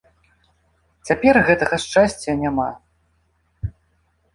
[1.11, 2.69] Цяпер гэтага шчасця няма.